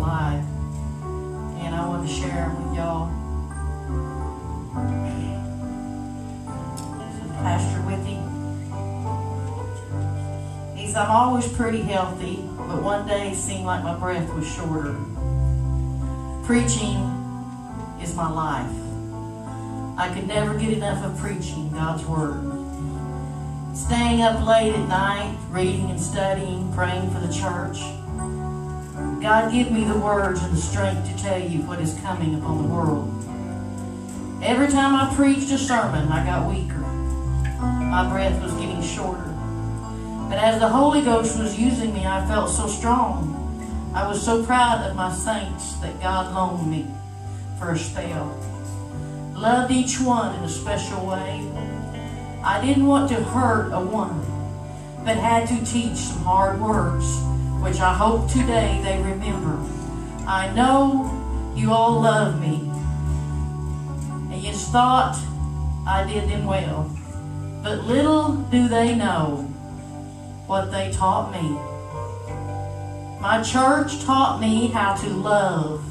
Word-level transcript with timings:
alive 0.00 0.42
and 1.60 1.74
I 1.74 1.86
want 1.86 2.08
to 2.08 2.14
share 2.14 2.48
them 2.48 2.68
with 2.68 2.76
y'all. 2.78 3.08
Pastor 7.42 7.80
Withy. 7.80 8.16
He's, 10.76 10.94
I'm 10.96 11.10
always 11.10 11.46
pretty 11.52 11.82
healthy, 11.82 12.36
but 12.56 12.82
one 12.82 13.06
day 13.06 13.32
it 13.32 13.36
seemed 13.36 13.64
like 13.64 13.84
my 13.84 13.94
breath 13.94 14.32
was 14.32 14.46
shorter. 14.50 14.96
Preaching 16.44 16.96
is 18.02 18.14
my 18.14 18.30
life. 18.30 18.72
I 19.98 20.10
could 20.14 20.26
never 20.26 20.58
get 20.58 20.72
enough 20.72 21.04
of 21.04 21.18
preaching 21.18 21.70
God's 21.72 22.04
Word. 22.06 22.40
Staying 23.76 24.22
up 24.22 24.46
late 24.46 24.74
at 24.74 24.88
night, 24.88 25.36
reading 25.50 25.90
and 25.90 26.00
studying, 26.00 26.72
praying 26.72 27.10
for 27.10 27.20
the 27.20 27.32
church. 27.32 27.99
God 29.20 29.52
give 29.52 29.70
me 29.70 29.84
the 29.84 29.98
words 29.98 30.42
and 30.42 30.56
the 30.56 30.60
strength 30.60 31.06
to 31.06 31.22
tell 31.22 31.38
you 31.38 31.60
what 31.62 31.78
is 31.78 31.92
coming 32.00 32.36
upon 32.36 32.62
the 32.62 32.68
world. 32.68 33.06
Every 34.42 34.68
time 34.68 34.94
I 34.94 35.14
preached 35.14 35.50
a 35.50 35.58
sermon, 35.58 36.08
I 36.08 36.24
got 36.24 36.48
weaker. 36.48 36.78
My 36.78 38.08
breath 38.10 38.42
was 38.42 38.54
getting 38.54 38.80
shorter. 38.80 39.30
But 40.30 40.38
as 40.38 40.58
the 40.58 40.68
Holy 40.68 41.02
Ghost 41.02 41.38
was 41.38 41.58
using 41.60 41.92
me, 41.92 42.06
I 42.06 42.26
felt 42.26 42.48
so 42.48 42.66
strong. 42.66 43.36
I 43.94 44.08
was 44.08 44.24
so 44.24 44.42
proud 44.42 44.88
of 44.88 44.96
my 44.96 45.12
saints 45.12 45.74
that 45.80 46.00
God 46.00 46.34
loaned 46.34 46.70
me 46.70 46.86
for 47.58 47.72
a 47.72 47.78
spell. 47.78 48.34
Loved 49.34 49.70
each 49.70 50.00
one 50.00 50.34
in 50.36 50.44
a 50.44 50.48
special 50.48 51.04
way. 51.04 51.46
I 52.42 52.64
didn't 52.64 52.86
want 52.86 53.10
to 53.10 53.16
hurt 53.22 53.70
a 53.72 53.80
one, 53.80 54.24
but 55.04 55.18
had 55.18 55.46
to 55.48 55.62
teach 55.66 55.96
some 55.96 56.22
hard 56.22 56.58
words 56.58 57.04
which 57.60 57.80
I 57.80 57.92
hope 57.92 58.30
today 58.30 58.80
they 58.82 59.02
remember. 59.02 59.58
I 60.26 60.50
know 60.54 61.52
you 61.54 61.72
all 61.72 62.00
love 62.00 62.40
me, 62.40 62.70
and 64.32 64.42
you 64.42 64.52
thought 64.52 65.16
I 65.86 66.04
did 66.10 66.28
them 66.28 66.46
well. 66.46 66.90
But 67.62 67.84
little 67.84 68.36
do 68.50 68.68
they 68.68 68.94
know 68.94 69.46
what 70.46 70.72
they 70.72 70.90
taught 70.90 71.30
me. 71.32 71.50
My 73.20 73.42
church 73.42 74.02
taught 74.04 74.40
me 74.40 74.68
how 74.68 74.94
to 74.94 75.08
love 75.10 75.84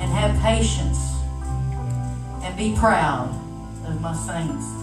and 0.00 0.10
have 0.12 0.40
patience 0.40 0.98
and 2.44 2.56
be 2.56 2.76
proud 2.76 3.28
of 3.84 4.00
my 4.00 4.14
saints. 4.14 4.77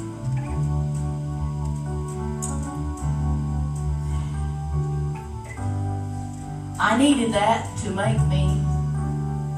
I 6.78 6.98
needed 6.98 7.32
that 7.32 7.78
to 7.84 7.90
make 7.90 8.20
me 8.28 8.48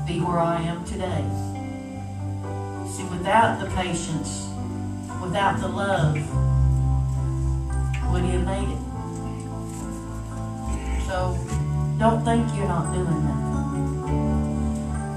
be 0.05 0.19
where 0.21 0.37
I 0.37 0.61
am 0.61 0.85
today. 0.85 1.25
See, 2.87 3.03
without 3.05 3.59
the 3.59 3.65
patience, 3.75 4.47
without 5.19 5.59
the 5.59 5.67
love, 5.67 6.13
would 8.13 8.23
he 8.23 8.29
have 8.33 8.45
made 8.45 8.69
it? 8.69 8.77
So, 11.07 11.35
don't 11.97 12.23
think 12.23 12.55
you're 12.55 12.67
not 12.67 12.93
doing 12.93 13.07
nothing. 13.07 13.47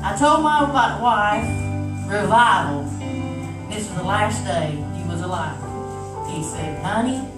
I 0.02 0.16
told 0.18 0.42
my 0.42 0.72
wife, 1.02 1.44
revival, 2.10 2.84
this 3.68 3.86
was 3.88 3.98
the 3.98 4.04
last 4.04 4.42
day 4.46 4.70
he 4.96 5.06
was 5.06 5.20
alive. 5.20 5.58
He 6.30 6.42
said, 6.42 6.82
honey, 6.82 7.28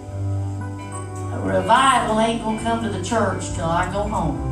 a 1.33 1.41
revival 1.41 2.21
ain't 2.21 2.45
gonna 2.45 2.63
come 2.63 2.81
to 2.85 2.91
the 2.91 3.03
church 3.05 3.53
till 3.55 3.65
I 3.65 3.93
go 3.93 4.05
home. 4.05 4.52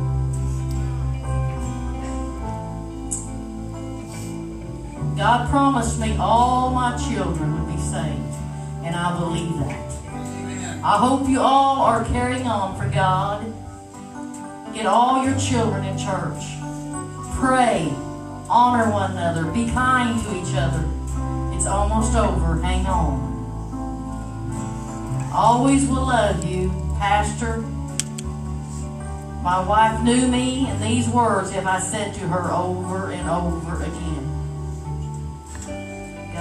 God 5.21 5.51
promised 5.51 5.99
me 5.99 6.17
all 6.17 6.71
my 6.71 6.97
children 6.97 7.53
would 7.53 7.71
be 7.71 7.79
saved, 7.79 8.33
and 8.83 8.95
I 8.95 9.19
believe 9.19 9.53
that. 9.59 9.91
I 10.83 10.97
hope 10.97 11.29
you 11.29 11.39
all 11.39 11.79
are 11.81 12.03
carrying 12.05 12.47
on 12.47 12.75
for 12.75 12.89
God. 12.89 13.45
Get 14.73 14.87
all 14.87 15.23
your 15.23 15.37
children 15.37 15.85
in 15.85 15.95
church. 15.95 16.43
Pray. 17.35 17.93
Honor 18.49 18.91
one 18.91 19.11
another. 19.11 19.45
Be 19.51 19.69
kind 19.69 20.19
to 20.23 20.41
each 20.41 20.55
other. 20.55 20.83
It's 21.55 21.67
almost 21.67 22.15
over. 22.15 22.59
Hang 22.59 22.87
on. 22.87 23.21
Always 25.31 25.87
will 25.87 26.07
love 26.07 26.43
you, 26.43 26.69
Pastor. 26.97 27.57
My 29.43 29.63
wife 29.63 30.01
knew 30.01 30.27
me, 30.27 30.65
and 30.65 30.81
these 30.81 31.07
words 31.07 31.51
have 31.51 31.67
I 31.67 31.79
said 31.79 32.15
to 32.15 32.21
her 32.21 32.51
over 32.51 33.11
and 33.11 33.29
over 33.29 33.83
again. 33.83 34.30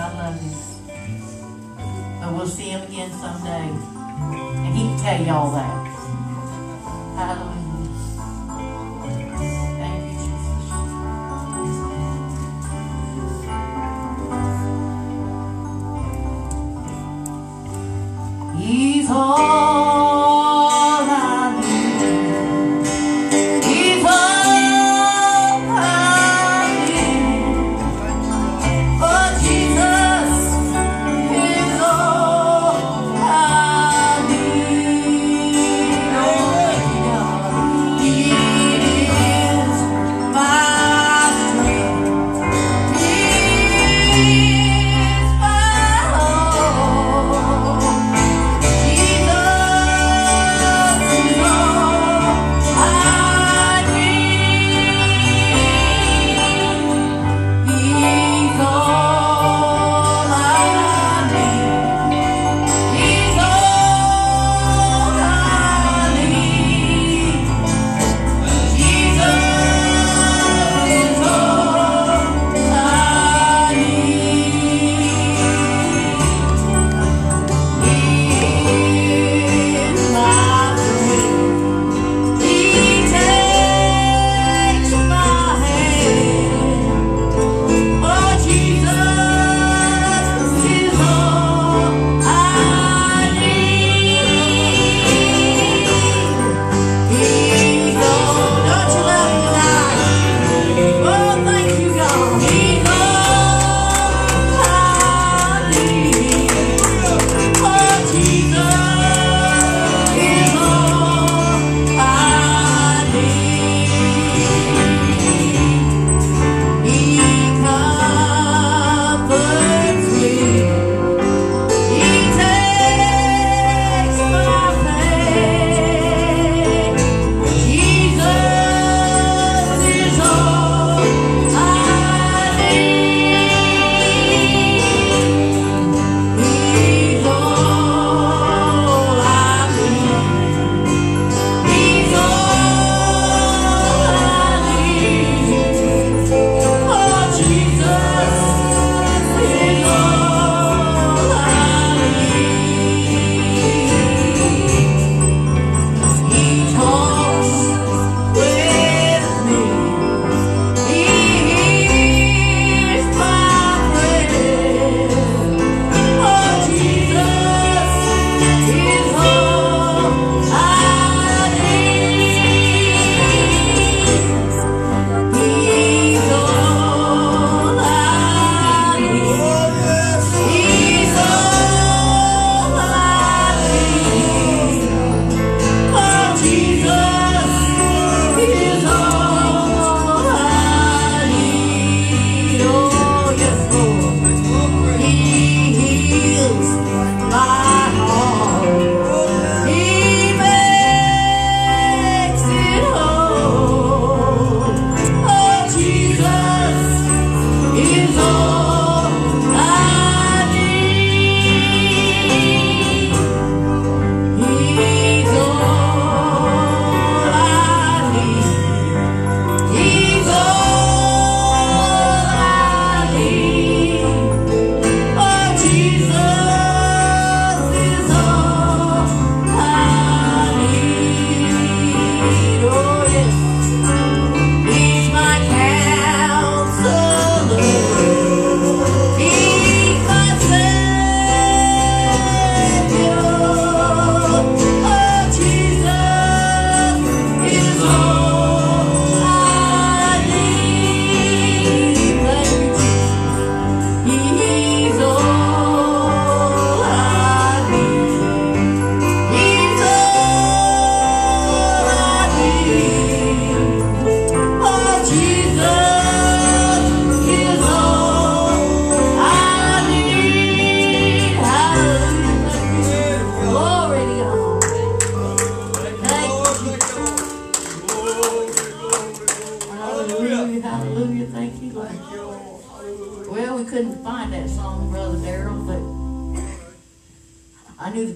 God 0.00 0.17
love 0.17 0.43
you. 0.43 0.56
But 2.20 2.32
we'll 2.32 2.47
see 2.47 2.70
him 2.70 2.81
again 2.88 3.11
someday. 3.20 3.69
And 4.64 4.75
he 4.75 4.82
can 4.85 4.99
tell 4.99 5.20
you 5.23 5.31
all 5.31 5.50
that. 5.52 5.87
Hallelujah. 7.17 7.61
Thank 9.76 10.02
you, 10.08 10.17
Jesus. 10.25 10.47
He's 18.56 19.11
all 19.11 19.60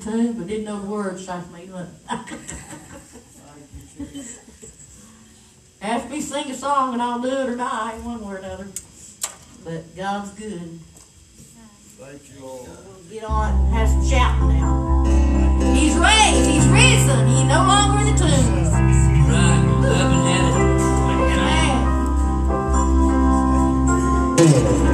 I 0.06 0.10
knew 0.10 0.16
the 0.16 0.24
tune, 0.24 0.32
but 0.38 0.46
didn't 0.46 0.64
know 0.64 0.80
the 0.80 0.86
words. 0.86 1.26
So 1.26 1.32
I 1.32 1.42
made 1.52 1.72
one. 1.72 1.86
Thank 2.08 2.30
you, 3.98 4.06
Jesus. 4.06 4.38
Ask 5.80 6.08
me 6.10 6.16
to 6.16 6.22
sing 6.22 6.50
a 6.50 6.54
song, 6.54 6.94
and 6.94 7.02
I'll 7.02 7.20
do 7.20 7.28
it 7.28 7.48
or 7.48 7.56
die, 7.56 7.98
one 8.02 8.20
way 8.20 8.34
or 8.34 8.36
another. 8.38 8.66
But 9.64 9.96
God's 9.96 10.30
good. 10.32 10.80
Thank 11.98 12.22
you, 12.34 12.40
Lord. 12.44 12.68
We'll 12.68 13.02
get 13.10 13.24
on 13.24 13.52
and 13.52 13.74
have 13.74 13.88
some 13.88 14.04
shouting 14.06 14.48
now. 14.48 15.04
He's 15.74 15.94
raised. 15.94 16.48
He's 16.48 16.66
risen. 16.68 17.26
He's 17.28 17.44
no 17.44 17.64
longer 17.64 18.00
in 18.00 18.06
the 18.14 18.18
tomb. 18.18 18.54
Right, 19.28 19.62
level-headed. 19.80 20.54
Amen. 24.40 24.93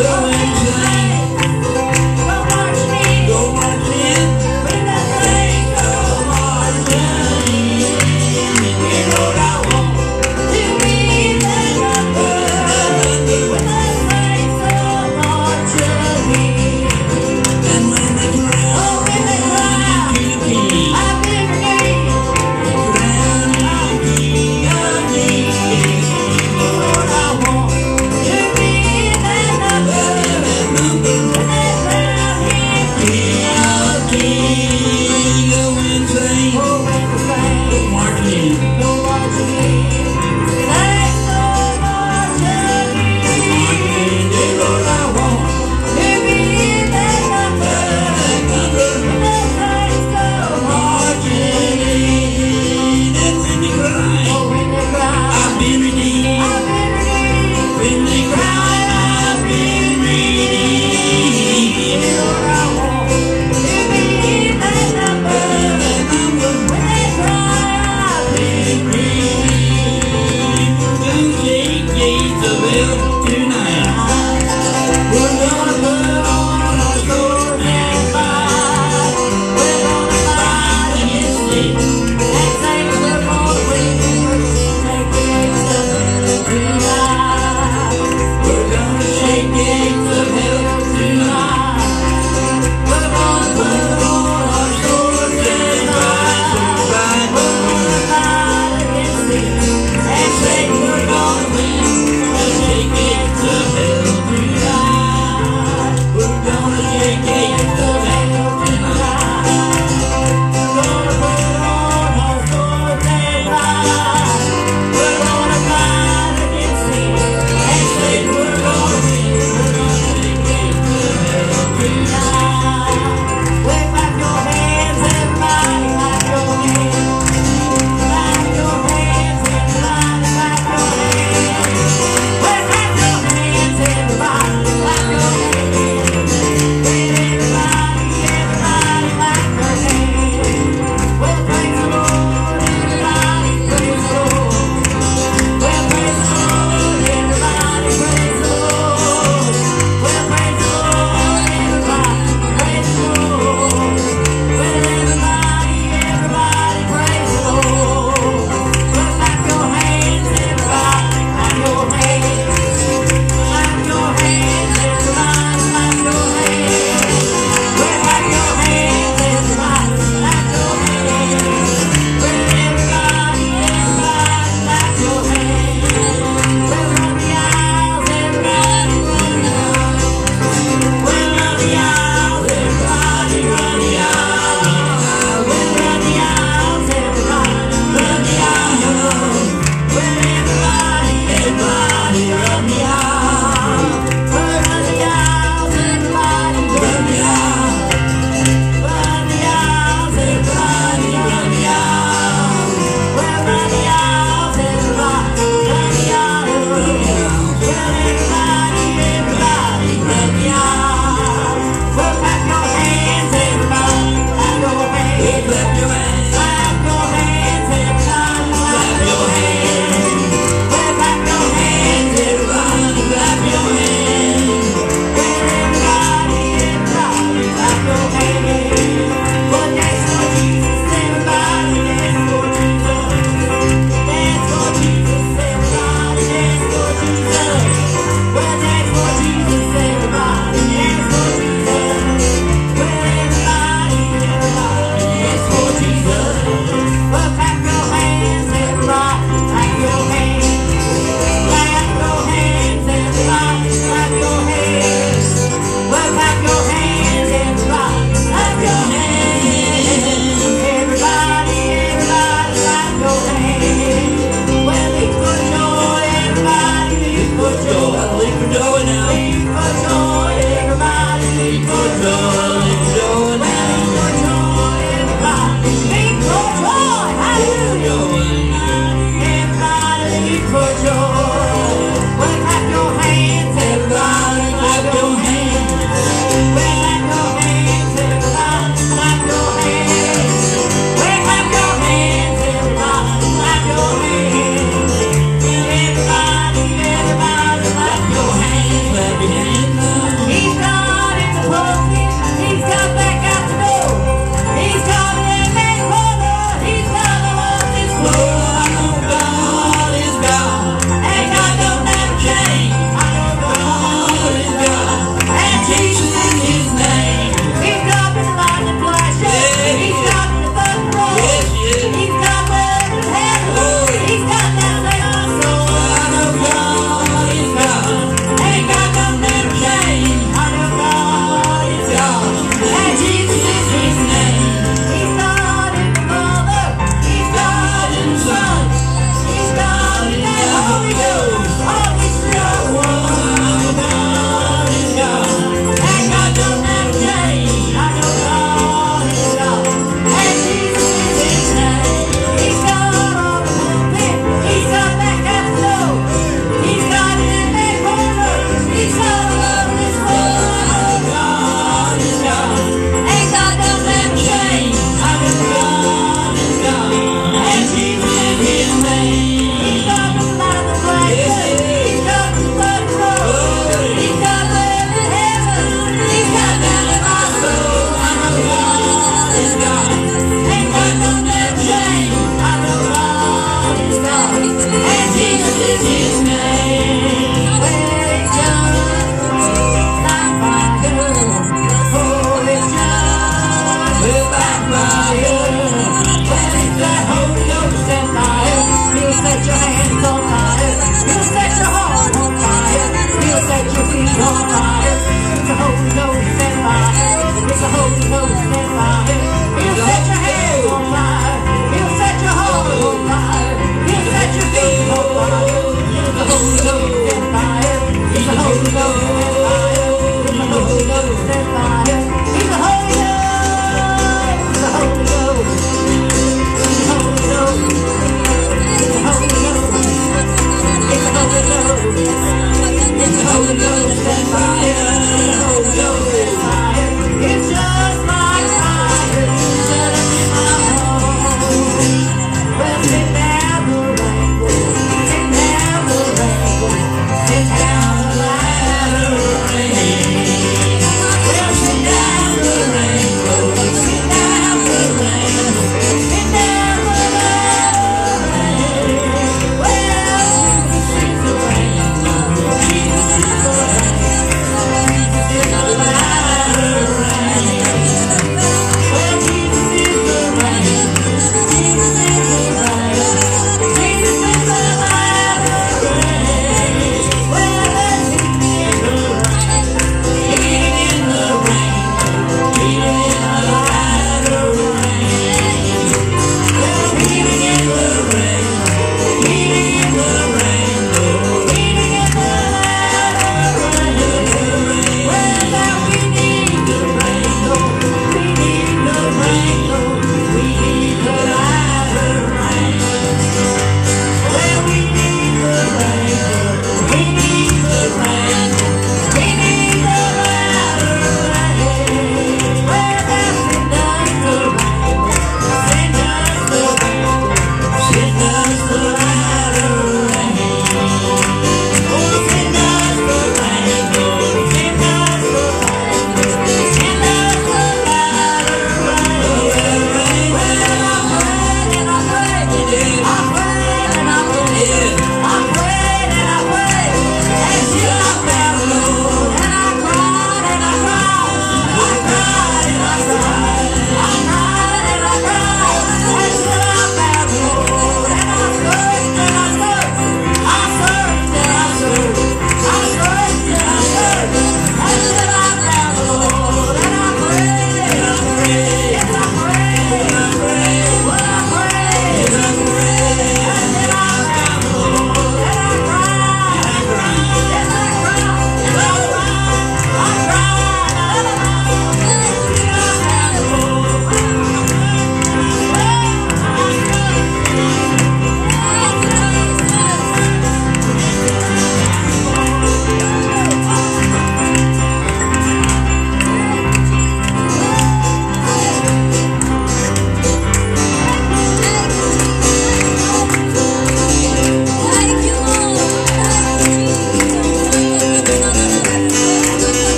But 0.00 0.08
I 0.08 0.22
went 0.22 1.04
to 1.04 1.09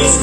Los 0.00 0.18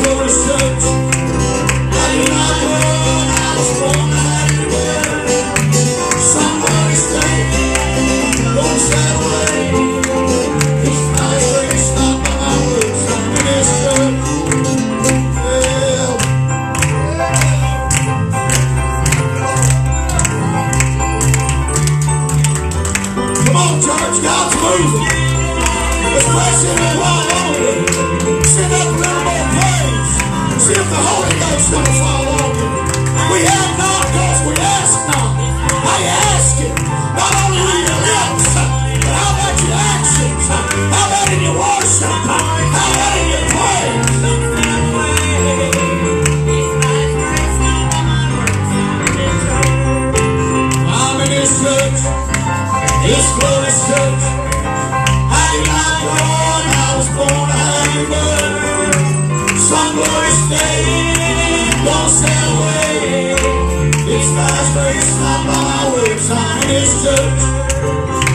church 67.08 67.40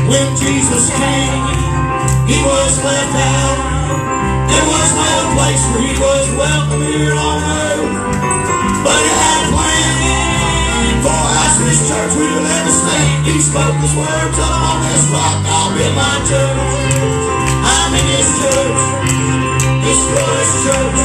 when 0.09 0.27
Jesus 0.41 0.85
came. 0.97 1.45
He 2.25 2.39
was 2.41 2.73
left 2.81 3.17
out. 3.37 3.59
There 4.49 4.67
was 4.73 4.89
no 4.97 5.13
place 5.37 5.63
where 5.69 5.85
he 5.89 5.95
was 6.01 6.27
welcome 6.41 6.83
here 6.89 7.13
on 7.13 7.39
earth. 7.61 7.93
But 8.85 9.01
He 9.05 9.13
had 9.21 9.41
a 9.45 9.51
plan 9.53 9.93
for 11.05 11.25
us, 11.43 11.55
this 11.67 11.81
church, 11.89 12.13
we 12.17 12.27
will 12.33 12.47
never 12.47 12.73
stay. 12.83 13.07
He 13.29 13.37
spoke 13.43 13.77
his 13.85 13.95
words 13.99 14.39
up 14.39 14.57
on 14.71 14.79
this 14.87 15.05
rock. 15.11 15.39
I'll 15.53 15.71
build 15.75 15.95
my 15.99 16.17
church. 16.31 16.61
I'm 17.77 17.91
in 18.01 18.07
his 18.17 18.29
church. 18.41 18.81
This 19.85 20.01
glorious 20.09 20.53
church. 20.65 20.99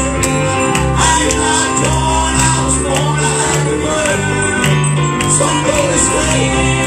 I 1.12 1.16
am 1.28 1.36
not 1.44 1.70
torn. 1.82 2.34
I 2.48 2.56
was 2.66 2.78
born. 2.86 3.20
I 3.26 3.34
have 3.42 3.64
to 3.68 3.76
work. 3.86 4.22
Some 5.38 5.60
go 5.66 5.78
this. 5.92 6.87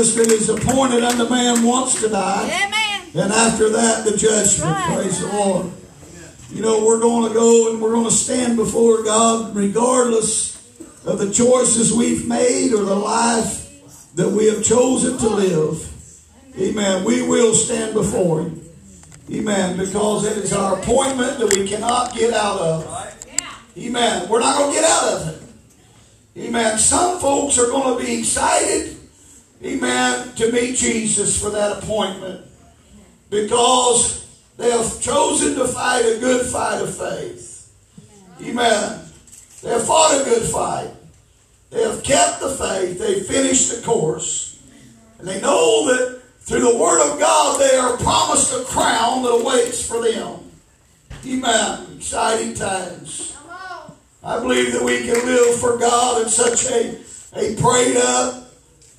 Us 0.00 0.14
that 0.14 0.28
it's 0.28 0.48
appointed 0.48 1.04
unto 1.04 1.28
man 1.28 1.62
once 1.62 2.00
to 2.00 2.08
die. 2.08 2.44
Amen. 2.44 3.22
And 3.22 3.32
after 3.32 3.68
that, 3.68 4.06
the 4.06 4.16
judgment. 4.16 4.70
Right. 4.70 4.94
Praise 4.94 5.20
the 5.20 5.26
Lord. 5.26 5.72
You 6.50 6.62
know, 6.62 6.86
we're 6.86 7.00
going 7.00 7.28
to 7.28 7.34
go 7.34 7.70
and 7.70 7.82
we're 7.82 7.92
going 7.92 8.06
to 8.06 8.10
stand 8.10 8.56
before 8.56 9.02
God 9.02 9.54
regardless 9.54 10.56
of 11.04 11.18
the 11.18 11.30
choices 11.30 11.92
we've 11.92 12.26
made 12.26 12.72
or 12.72 12.84
the 12.84 12.94
life 12.94 13.68
that 14.14 14.30
we 14.30 14.46
have 14.46 14.64
chosen 14.64 15.18
to 15.18 15.28
live. 15.28 15.86
Amen. 16.58 17.04
We 17.04 17.20
will 17.20 17.54
stand 17.54 17.92
before 17.92 18.42
Him. 18.42 18.64
Amen. 19.30 19.76
Because 19.76 20.24
it 20.24 20.38
is 20.38 20.54
our 20.54 20.80
appointment 20.80 21.38
that 21.38 21.54
we 21.54 21.68
cannot 21.68 22.14
get 22.14 22.32
out 22.32 22.58
of. 22.58 23.26
Amen. 23.76 24.28
We're 24.30 24.40
not 24.40 24.58
going 24.58 24.74
to 24.74 24.80
get 24.80 24.90
out 24.90 25.12
of 25.12 25.28
it. 25.28 26.40
Amen. 26.46 26.78
Some 26.78 27.20
folks 27.20 27.58
are 27.58 27.66
going 27.66 27.98
to 27.98 28.04
be 28.04 28.18
excited, 28.18 28.96
amen, 29.64 30.34
to 30.36 30.52
meet 30.52 30.76
Jesus 30.76 31.40
for 31.40 31.50
that 31.50 31.82
appointment 31.82 32.46
because 33.30 34.26
they 34.56 34.70
have 34.70 35.00
chosen 35.00 35.54
to 35.54 35.66
fight 35.66 36.00
a 36.00 36.18
good 36.18 36.46
fight 36.46 36.82
of 36.82 36.94
faith. 36.94 37.72
Amen. 38.42 39.00
They 39.62 39.70
have 39.70 39.86
fought 39.86 40.20
a 40.20 40.24
good 40.24 40.42
fight. 40.42 40.90
They 41.70 41.82
have 41.82 42.02
kept 42.02 42.40
the 42.40 42.50
faith. 42.50 42.98
They 42.98 43.20
finished 43.20 43.74
the 43.74 43.82
course. 43.82 44.60
And 45.18 45.28
they 45.28 45.40
know 45.40 45.86
that 45.86 46.22
through 46.40 46.60
the 46.60 46.76
Word 46.76 47.12
of 47.12 47.18
God 47.18 47.60
they 47.60 47.76
are 47.76 47.96
promised 47.98 48.52
a 48.52 48.64
crown 48.64 49.22
that 49.22 49.30
awaits 49.30 49.86
for 49.86 50.02
them. 50.02 50.50
Amen. 51.26 51.96
Exciting 51.96 52.54
times. 52.54 53.36
I 54.22 54.38
believe 54.38 54.72
that 54.72 54.82
we 54.82 55.06
can 55.06 55.14
live 55.24 55.58
for 55.58 55.78
God 55.78 56.22
in 56.22 56.28
such 56.28 56.66
a, 56.66 56.98
a 57.34 57.56
prayed 57.56 57.96
up 57.96 58.49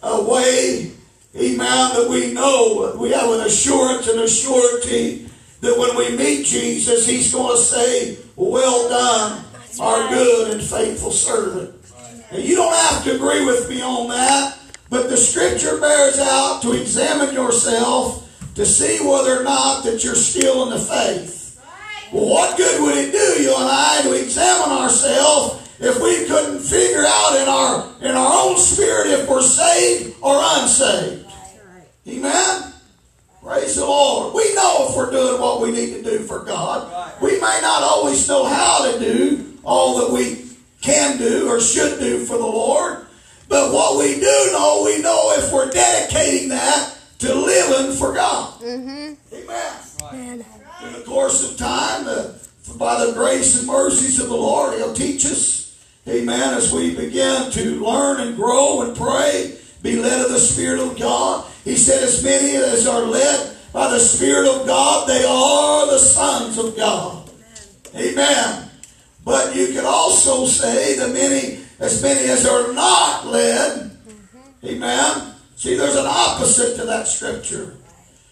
a 0.04 0.24
way, 0.24 0.92
amen, 1.36 1.58
that 1.96 2.08
we 2.10 2.34
know, 2.34 2.96
we 3.00 3.12
have 3.12 3.30
an 3.30 3.42
assurance 3.42 4.08
and 4.08 4.20
a 4.20 4.28
surety 4.28 5.30
that 5.62 5.78
when 5.78 5.96
we 5.96 6.18
meet 6.18 6.46
Jesus, 6.46 7.08
He's 7.08 7.32
going 7.32 7.56
to 7.56 7.62
say, 7.62 8.18
Well 8.36 8.90
done, 8.90 9.46
our 9.80 10.10
good 10.10 10.52
and 10.52 10.62
faithful 10.62 11.12
servant. 11.12 11.76
And 12.32 12.44
you 12.44 12.56
don't 12.56 12.74
have 12.74 13.04
to 13.04 13.16
agree 13.16 13.46
with 13.46 13.70
me 13.70 13.82
on 13.82 14.10
that, 14.10 14.58
but 14.90 15.10
the 15.10 15.18
Scripture 15.18 15.80
bears 15.80 16.18
out 16.20 16.62
to 16.64 16.74
examine 16.74 17.34
yourself 17.34 18.28
to 18.56 18.66
see 18.66 19.06
whether 19.06 19.40
or 19.40 19.44
not 19.44 19.84
that 19.84 20.04
you're 20.04 20.16
still 20.16 20.64
in 20.64 20.70
the 20.72 20.80
faith. 20.80 21.62
Well, 22.12 22.28
what 22.28 22.58
good 22.58 22.82
would 22.82 22.98
it 22.98 23.12
do 23.12 23.42
you 23.42 23.56
and 23.56 23.70
I 23.70 24.02
to 24.04 24.14
examine 24.14 24.78
ourselves 24.78 25.62
if 25.80 26.02
we 26.02 26.26
couldn't 26.26 26.60
figure 26.60 27.06
out 27.06 27.36
in 27.42 27.48
our 27.48 27.92
in 28.02 28.16
our 28.16 28.50
own 28.50 28.58
spirit 28.58 29.08
saved 29.82 30.16
or 30.22 30.40
unsaved? 30.40 31.32
Amen. 32.08 32.74
Praise 33.44 33.76
the 33.76 33.86
Lord. 33.86 34.34
We 34.34 34.54
know 34.54 34.88
if 34.90 34.96
we're 34.96 35.12
doing 35.12 35.42
what 35.42 35.62
we 35.62 35.72
need 35.72 35.94
to 35.94 36.04
do 36.04 36.20
for 36.20 36.40
God. 36.40 37.14
We 37.22 37.34
may 37.34 37.60
not 37.62 37.84
always 37.84 38.28
know 38.28 38.46
how 38.46 38.92
to 38.92 39.00
do 39.00 39.58
all 39.64 40.00
that 40.00 40.14
we 40.14 40.46
can 40.82 41.18
do 41.18 41.50
or 41.50 41.60
should 41.60 42.00
do 42.00 42.26
for 42.26 42.38
the 42.38 42.46
Lord. 42.46 43.06
But 43.50 43.74
what 43.74 44.00
we 44.00 44.16
do 44.16 44.50
know, 44.52 44.84
we 44.86 45.02
know 45.02 45.34
if 45.38 45.52
we're 45.52 45.70
dedicating 45.70 46.50
that 46.50 46.98
to 47.20 47.34
living 47.34 47.96
for 47.98 48.14
God. 48.14 48.64
Amen 48.64 49.18
in 50.84 50.94
the 50.94 51.04
course 51.06 51.50
of 51.50 51.58
time, 51.58 52.08
uh, 52.08 52.34
by 52.78 53.06
the 53.06 53.14
grace 53.14 53.60
and 53.60 53.68
mercies 53.68 54.20
of 54.20 54.30
the 54.30 54.36
Lord, 54.36 54.78
He'll 54.78 54.94
teach 54.94 55.26
us, 55.26 55.78
amen, 56.08 56.54
as 56.54 56.74
we 56.74 56.96
begin 56.96 57.52
to 57.52 57.86
learn 57.86 58.22
and 58.22 58.36
grow 58.36 58.82
and 58.82 58.96
pray, 58.96 59.58
be 59.82 59.98
led 59.98 60.22
of 60.22 60.32
the 60.32 60.40
Spirit 60.40 60.80
of 60.80 61.00
God. 61.00 61.50
He 61.64 61.76
said, 61.76 62.04
as 62.04 62.24
many 62.24 62.56
as 62.56 62.88
are 62.88 63.02
led 63.02 63.58
by 63.74 63.90
the 63.90 64.00
Spirit 64.00 64.48
of 64.48 64.66
God, 64.66 65.08
they 65.08 65.24
are 65.24 65.88
the 65.88 65.98
sons 65.98 66.58
of 66.58 66.76
God. 66.76 67.30
Amen. 67.96 68.70
But 69.24 69.56
you 69.56 69.68
could 69.68 69.86
also 69.86 70.46
say 70.46 70.98
the 70.98 71.08
many, 71.10 71.60
as 71.80 72.02
many 72.02 72.30
as 72.30 72.46
are 72.46 72.74
not 72.74 73.28
led. 73.28 73.98
Amen. 74.64 75.36
See, 75.56 75.76
there's 75.76 75.96
an 75.96 76.08
opposite 76.08 76.76
to 76.78 76.86
that 76.86 77.08
scripture. 77.08 77.78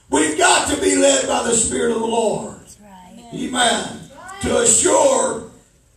We've 0.09 0.37
got 0.37 0.69
to 0.69 0.81
be 0.81 0.95
led 0.95 1.27
by 1.27 1.43
the 1.43 1.53
Spirit 1.53 1.91
of 1.91 1.99
the 1.99 2.07
Lord. 2.07 2.57
Amen. 3.33 3.99
To 4.41 4.59
assure, 4.59 5.51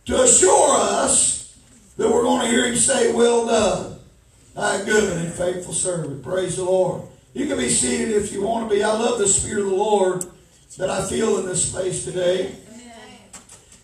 to 0.05 0.21
assure 0.21 0.77
us 0.77 1.57
that 1.97 2.09
we're 2.09 2.21
going 2.21 2.41
to 2.41 2.47
hear 2.47 2.67
Him 2.67 2.75
say, 2.75 3.11
"Well 3.11 3.47
done, 3.47 3.92
thy 4.53 4.83
good 4.83 5.17
and 5.17 5.33
faithful 5.33 5.73
servant." 5.73 6.23
Praise 6.23 6.57
the 6.57 6.63
Lord. 6.63 7.03
You 7.33 7.47
can 7.47 7.57
be 7.57 7.69
seated 7.69 8.09
if 8.09 8.31
you 8.31 8.43
want 8.43 8.69
to 8.69 8.75
be. 8.75 8.83
I 8.83 8.93
love 8.93 9.17
the 9.17 9.27
Spirit 9.27 9.63
of 9.63 9.69
the 9.69 9.75
Lord 9.75 10.25
that 10.77 10.89
I 10.89 11.07
feel 11.07 11.39
in 11.39 11.45
this 11.45 11.69
space 11.69 12.03
today. 12.03 12.55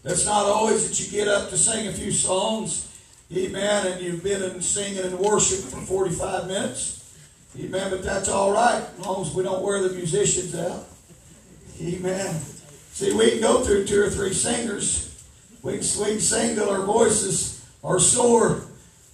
It's 0.04 0.26
not 0.26 0.46
always 0.46 0.88
that 0.88 1.00
you 1.00 1.12
get 1.12 1.28
up 1.28 1.50
to 1.50 1.58
sing 1.58 1.88
a 1.88 1.92
few 1.92 2.12
songs, 2.12 2.88
amen, 3.36 3.88
and 3.88 4.02
you've 4.02 4.24
been 4.24 4.42
in 4.42 4.62
singing 4.62 5.04
and 5.04 5.20
worship 5.20 5.60
for 5.60 5.82
45 5.82 6.48
minutes. 6.48 7.18
Amen, 7.60 7.90
but 7.90 8.02
that's 8.02 8.30
all 8.30 8.54
right, 8.54 8.82
as 8.98 9.06
long 9.06 9.26
as 9.26 9.34
we 9.34 9.44
don't 9.44 9.62
wear 9.62 9.82
the 9.82 9.94
musicians 9.94 10.56
out. 10.56 10.86
Amen. 11.82 12.34
See, 12.94 13.14
we 13.14 13.32
can 13.32 13.42
go 13.42 13.64
through 13.64 13.86
two 13.86 14.02
or 14.02 14.10
three 14.10 14.34
singers. 14.34 15.24
We 15.62 15.80
can, 15.80 15.82
we 16.00 16.12
can 16.12 16.20
sing 16.22 16.56
till 16.56 16.70
our 16.70 16.86
voices 16.86 17.66
are 17.84 18.00
sore. 18.00 18.64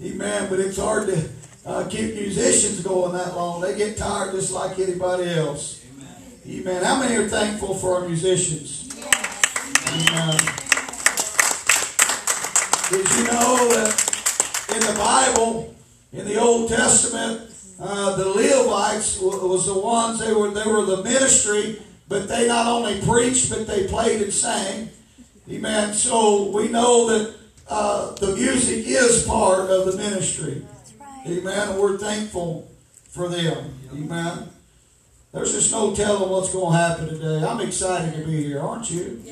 Amen, 0.03 0.49
but 0.49 0.59
it's 0.59 0.77
hard 0.77 1.07
to 1.07 1.29
uh, 1.65 1.87
keep 1.87 2.13
musicians 2.13 2.81
going 2.81 3.13
that 3.13 3.35
long. 3.35 3.61
They 3.61 3.75
get 3.75 3.97
tired 3.97 4.33
just 4.33 4.51
like 4.51 4.77
anybody 4.79 5.29
else. 5.29 5.83
Amen. 6.47 6.83
How 6.83 6.99
many 6.99 7.15
are 7.15 7.27
thankful 7.27 7.73
for 7.73 7.95
our 7.95 8.07
musicians? 8.07 8.93
Amen. 9.87 10.37
Did 12.91 13.09
you 13.17 13.23
know 13.23 13.67
that 13.73 14.15
in 14.75 14.79
the 14.79 14.93
Bible, 14.99 15.75
in 16.13 16.25
the 16.25 16.39
Old 16.39 16.69
Testament, 16.69 17.51
uh, 17.79 18.15
the 18.15 18.29
Levites 18.29 19.19
was 19.19 19.65
the 19.65 19.77
ones 19.77 20.19
they 20.19 20.33
were 20.33 20.51
they 20.51 20.69
were 20.69 20.85
the 20.85 21.03
ministry, 21.03 21.81
but 22.07 22.27
they 22.27 22.47
not 22.47 22.67
only 22.67 23.01
preached 23.01 23.49
but 23.49 23.65
they 23.65 23.87
played 23.87 24.21
and 24.21 24.31
sang. 24.31 24.89
Amen. 25.49 25.93
So 25.93 26.51
we 26.51 26.67
know 26.67 27.07
that 27.07 27.35
uh, 27.67 28.11
the 28.13 28.35
music 28.35 28.85
is 28.85 29.23
part 29.23 29.71
of 29.71 29.91
the 29.91 29.97
ministry. 29.97 30.63
Amen. 31.25 31.69
And 31.69 31.79
we're 31.79 31.97
thankful 31.97 32.71
for 33.09 33.29
them. 33.29 33.73
Amen. 33.91 34.49
There's 35.31 35.53
just 35.53 35.71
no 35.71 35.93
telling 35.93 36.29
what's 36.29 36.53
going 36.53 36.71
to 36.71 36.77
happen 36.77 37.07
today. 37.07 37.45
I'm 37.45 37.59
excited 37.61 38.13
to 38.13 38.25
be 38.25 38.43
here, 38.43 38.61
aren't 38.61 38.89
you? 38.91 39.23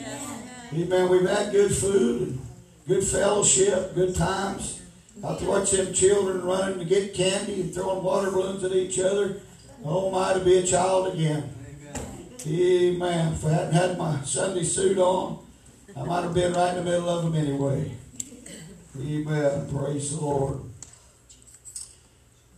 Amen. 0.74 1.10
We've 1.10 1.30
had 1.30 1.52
good 1.52 1.74
food 1.74 2.22
and 2.22 2.42
good 2.88 3.04
fellowship, 3.04 3.94
good 3.94 4.16
times. 4.16 4.82
I 5.24 5.36
to 5.36 5.46
watch 5.46 5.72
them 5.72 5.94
children 5.94 6.42
running 6.42 6.80
to 6.80 6.86
get 6.86 7.14
candy 7.14 7.62
and 7.62 7.74
throwing 7.74 8.04
water 8.04 8.32
balloons 8.32 8.64
at 8.64 8.74
each 8.74 9.00
other. 9.00 9.42
Oh 9.86 10.10
my, 10.10 10.34
to 10.34 10.40
be 10.40 10.58
a 10.58 10.64
child 10.64 11.14
again. 11.14 11.50
Amen. 12.46 13.34
If 13.34 13.46
I 13.46 13.50
hadn't 13.50 13.74
had 13.74 13.98
my 13.98 14.20
Sunday 14.24 14.64
suit 14.64 14.98
on, 14.98 15.46
I 15.96 16.04
might 16.04 16.24
have 16.24 16.34
been 16.34 16.54
right 16.54 16.76
in 16.76 16.84
the 16.84 16.92
middle 16.92 17.08
of 17.08 17.24
them 17.24 17.36
anyway. 17.36 17.92
Amen. 19.00 19.70
Praise 19.70 20.18
the 20.18 20.26
Lord. 20.26 20.60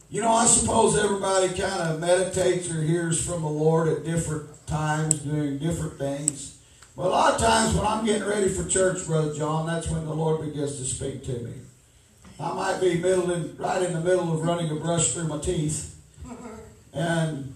You 0.09 0.21
know, 0.21 0.31
I 0.31 0.45
suppose 0.45 0.97
everybody 0.97 1.49
kind 1.49 1.81
of 1.81 1.99
meditates 1.99 2.71
or 2.71 2.81
hears 2.81 3.25
from 3.25 3.41
the 3.41 3.49
Lord 3.49 3.87
at 3.87 4.03
different 4.03 4.45
times, 4.67 5.19
doing 5.19 5.57
different 5.57 5.97
things. 5.97 6.59
But 6.95 7.07
a 7.07 7.09
lot 7.09 7.33
of 7.33 7.41
times 7.41 7.75
when 7.75 7.85
I'm 7.85 8.05
getting 8.05 8.27
ready 8.27 8.47
for 8.47 8.67
church, 8.69 9.05
Brother 9.07 9.33
John, 9.33 9.65
that's 9.65 9.89
when 9.89 10.05
the 10.05 10.13
Lord 10.13 10.45
begins 10.45 10.77
to 10.77 10.85
speak 10.85 11.25
to 11.25 11.33
me. 11.39 11.53
I 12.39 12.53
might 12.53 12.79
be 12.79 12.99
middle 12.99 13.31
in, 13.31 13.57
right 13.57 13.81
in 13.81 13.93
the 13.93 13.99
middle 13.99 14.31
of 14.31 14.43
running 14.43 14.69
a 14.69 14.75
brush 14.75 15.11
through 15.11 15.27
my 15.27 15.39
teeth, 15.39 15.99
and 16.93 17.53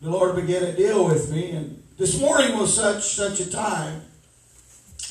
the 0.00 0.10
Lord 0.10 0.36
began 0.36 0.62
to 0.62 0.76
deal 0.76 1.04
with 1.04 1.32
me. 1.32 1.50
And 1.50 1.82
this 1.98 2.20
morning 2.20 2.56
was 2.56 2.74
such 2.74 3.14
such 3.14 3.40
a 3.40 3.50
time. 3.50 4.02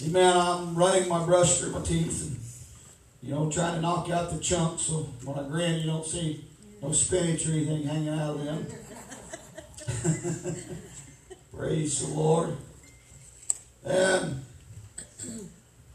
Amen. 0.06 0.38
I'm 0.38 0.76
running 0.76 1.10
my 1.10 1.26
brush 1.26 1.58
through 1.58 1.72
my 1.72 1.82
teeth, 1.82 2.28
and 2.28 3.30
you 3.30 3.36
know, 3.36 3.52
trying 3.52 3.76
to 3.76 3.82
knock 3.82 4.10
out 4.10 4.32
the 4.32 4.40
chunks 4.40 4.84
so 4.84 5.10
when 5.26 5.38
I 5.38 5.48
grin, 5.48 5.82
you 5.82 5.88
don't 5.88 6.06
see 6.06 6.47
no 6.82 6.92
spinach 6.92 7.48
or 7.48 7.52
anything 7.52 7.84
hanging 7.84 8.10
out 8.10 8.36
of 8.36 8.46
them. 8.46 8.68
Praise 11.56 12.06
the 12.06 12.14
Lord. 12.14 12.58
And 13.84 14.44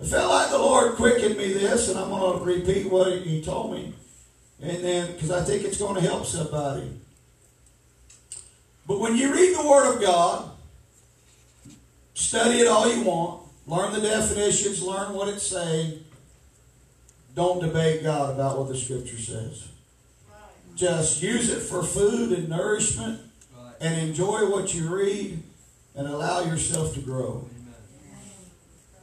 I 0.00 0.04
felt 0.04 0.30
like 0.30 0.50
the 0.50 0.58
Lord 0.58 0.96
quickened 0.96 1.36
me 1.36 1.52
this, 1.52 1.88
and 1.88 1.98
I'm 1.98 2.08
going 2.08 2.38
to 2.38 2.44
repeat 2.44 2.90
what 2.90 3.12
He 3.22 3.42
told 3.42 3.72
me. 3.72 3.94
And 4.60 4.82
then, 4.82 5.12
because 5.12 5.30
I 5.30 5.42
think 5.42 5.64
it's 5.64 5.78
going 5.78 5.94
to 5.94 6.00
help 6.00 6.26
somebody. 6.26 6.90
But 8.86 8.98
when 8.98 9.16
you 9.16 9.32
read 9.32 9.56
the 9.56 9.68
Word 9.68 9.94
of 9.94 10.00
God, 10.00 10.50
study 12.14 12.60
it 12.60 12.66
all 12.66 12.92
you 12.92 13.02
want, 13.02 13.42
learn 13.66 13.92
the 13.92 14.00
definitions, 14.00 14.82
learn 14.82 15.14
what 15.14 15.28
it's 15.28 15.46
saying. 15.46 16.04
Don't 17.34 17.60
debate 17.60 18.02
God 18.02 18.34
about 18.34 18.58
what 18.58 18.68
the 18.68 18.76
Scripture 18.76 19.18
says. 19.18 19.68
Just 20.74 21.22
use 21.22 21.50
it 21.50 21.60
for 21.60 21.82
food 21.82 22.32
and 22.32 22.48
nourishment 22.48 23.20
Right. 23.56 23.74
and 23.80 24.08
enjoy 24.08 24.48
what 24.50 24.74
you 24.74 24.88
read 24.94 25.42
and 25.94 26.06
allow 26.06 26.44
yourself 26.44 26.94
to 26.94 27.00
grow. 27.00 27.48
Amen. 27.54 27.74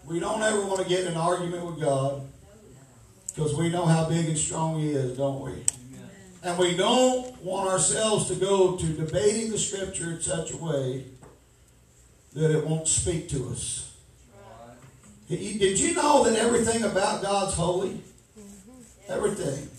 We 0.05 0.20
don't 0.20 0.41
ever 0.41 0.61
want 0.65 0.82
to 0.82 0.88
get 0.88 1.01
in 1.01 1.07
an 1.07 1.17
argument 1.17 1.65
with 1.65 1.80
God 1.80 2.22
because 3.28 3.55
we 3.55 3.70
know 3.70 3.86
how 3.86 4.05
big 4.09 4.28
and 4.28 4.38
strong 4.38 4.80
He 4.80 4.89
is, 4.89 5.17
don't 5.17 5.41
we? 5.41 5.51
Amen. 5.51 6.09
And 6.43 6.57
we 6.57 6.76
don't 6.76 7.41
want 7.43 7.70
ourselves 7.70 8.28
to 8.30 8.36
go 8.36 8.76
to 8.76 8.86
debating 8.86 9.51
the 9.51 9.57
Scripture 9.57 10.11
in 10.11 10.22
such 10.22 10.51
a 10.51 10.57
way 10.57 11.05
that 12.34 12.51
it 12.51 12.65
won't 12.65 12.88
speak 12.88 13.30
to 13.30 13.49
us. 13.49 13.91
Right. 15.30 15.39
Did 15.59 15.80
you 15.80 15.93
know 15.93 16.24
that 16.24 16.38
everything 16.38 16.84
about 16.84 17.22
God's 17.22 17.53
holy? 17.53 18.01
Everything. 19.07 19.70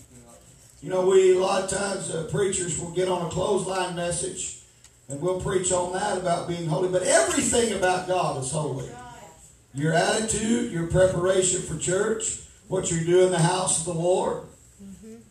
You 0.81 0.89
know, 0.89 1.05
we 1.05 1.35
a 1.35 1.39
lot 1.39 1.63
of 1.63 1.69
times 1.69 2.09
uh, 2.09 2.27
preachers 2.31 2.79
will 2.79 2.89
get 2.89 3.07
on 3.07 3.27
a 3.27 3.29
clothesline 3.29 3.95
message 3.95 4.57
and 5.07 5.21
we'll 5.21 5.39
preach 5.39 5.71
on 5.71 5.93
that 5.93 6.17
about 6.17 6.47
being 6.47 6.67
holy, 6.67 6.89
but 6.89 7.03
everything 7.03 7.73
about 7.73 8.07
God 8.07 8.41
is 8.41 8.51
holy. 8.51 8.89
Your 9.73 9.93
attitude, 9.93 10.71
your 10.71 10.87
preparation 10.87 11.61
for 11.61 11.77
church, 11.77 12.39
what 12.67 12.89
you 12.89 13.05
do 13.05 13.25
in 13.25 13.31
the 13.31 13.39
house 13.39 13.79
of 13.79 13.93
the 13.93 13.99
Lord, 13.99 14.43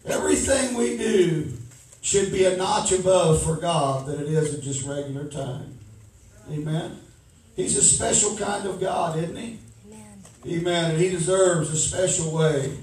everything 0.06 0.76
we 0.76 0.96
do 0.96 1.52
should 2.00 2.30
be 2.30 2.44
a 2.44 2.56
notch 2.56 2.92
above 2.92 3.42
for 3.42 3.56
God 3.56 4.06
than 4.06 4.20
it 4.20 4.28
is 4.28 4.54
at 4.54 4.62
just 4.62 4.86
regular 4.86 5.28
time. 5.28 5.78
Amen. 6.50 7.00
He's 7.56 7.76
a 7.76 7.82
special 7.82 8.36
kind 8.36 8.66
of 8.66 8.80
God, 8.80 9.18
isn't 9.18 9.36
he? 9.36 9.58
Amen. 9.88 10.24
Amen. 10.46 10.90
And 10.92 11.00
he 11.00 11.10
deserves 11.10 11.70
a 11.70 11.76
special 11.76 12.32
way 12.32 12.78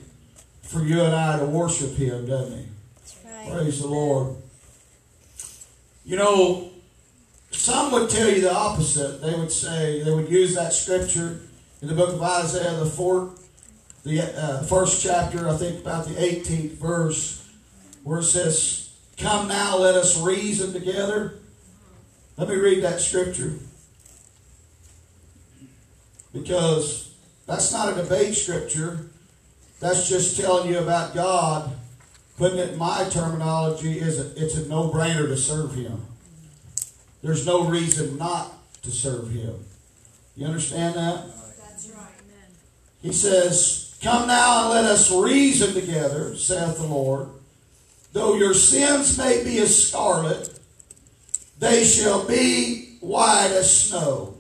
for 0.68 0.84
you 0.84 1.02
and 1.02 1.16
I 1.16 1.40
to 1.40 1.46
worship 1.46 1.96
him, 1.96 2.26
doesn't 2.26 2.58
he? 2.58 2.66
Right. 3.26 3.52
Praise 3.52 3.82
the 3.82 3.88
Lord. 3.88 4.36
You 6.06 6.18
know, 6.18 6.72
some 7.52 7.92
would 7.92 8.10
tell 8.10 8.30
you 8.30 8.42
the 8.42 8.54
opposite. 8.54 9.22
They 9.22 9.34
would 9.34 9.52
say, 9.52 10.04
they 10.04 10.12
would 10.12 10.30
use 10.30 10.56
that 10.56 10.74
scripture 10.74 11.42
in 11.82 11.88
the 11.88 11.94
book 11.94 12.14
of 12.14 12.22
Isaiah, 12.22 12.76
the 12.76 12.86
fourth, 12.86 13.48
the 14.04 14.22
uh, 14.22 14.64
first 14.64 15.04
chapter, 15.04 15.48
I 15.48 15.56
think 15.58 15.82
about 15.82 16.08
the 16.08 16.16
18th 16.16 16.72
verse, 16.74 17.50
where 18.04 18.20
it 18.20 18.24
says, 18.24 18.96
Come 19.18 19.48
now, 19.48 19.78
let 19.78 19.96
us 19.96 20.20
reason 20.20 20.74
together. 20.74 21.40
Let 22.38 22.50
me 22.50 22.56
read 22.56 22.84
that 22.84 23.00
scripture. 23.02 23.54
Because 26.34 27.16
that's 27.46 27.72
not 27.72 27.98
a 27.98 28.02
debate 28.02 28.36
scripture. 28.36 29.10
That's 29.80 30.10
just 30.10 30.40
telling 30.40 30.72
you 30.72 30.80
about 30.80 31.14
God. 31.14 31.74
Putting 32.38 32.60
it 32.60 32.74
in 32.74 32.78
my 32.78 33.08
terminology 33.10 34.00
is 34.00 34.20
a, 34.20 34.44
it's 34.44 34.56
a 34.56 34.68
no-brainer 34.68 35.28
to 35.28 35.38
serve 35.38 35.74
Him. 35.74 36.06
There's 37.24 37.46
no 37.46 37.66
reason 37.68 38.18
not 38.18 38.54
to 38.84 38.92
serve 38.92 39.32
Him. 39.32 39.56
You 40.36 40.46
understand 40.46 40.96
that? 40.96 41.26
That's 41.60 41.90
right. 41.90 42.02
Amen. 42.20 42.52
He 43.02 43.12
says, 43.12 43.98
Come 44.02 44.28
now 44.28 44.62
and 44.62 44.70
let 44.70 44.86
us 44.86 45.12
reason 45.12 45.74
together, 45.74 46.36
saith 46.36 46.78
the 46.78 46.84
Lord. 46.84 47.30
Though 48.14 48.36
your 48.36 48.54
sins 48.54 49.18
may 49.18 49.44
be 49.44 49.58
as 49.60 49.88
scarlet, 49.88 50.60
they 51.60 51.84
shall 51.84 52.26
be 52.26 52.98
white 53.00 53.50
as 53.52 53.90
snow. 53.90 54.36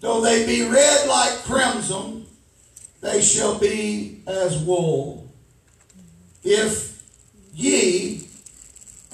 Though 0.00 0.20
they 0.20 0.46
be 0.46 0.68
red 0.68 1.08
like 1.08 1.32
crimson, 1.44 2.21
they 3.02 3.20
shall 3.20 3.58
be 3.58 4.22
as 4.26 4.62
wool. 4.62 5.28
If 6.42 7.02
ye, 7.52 8.28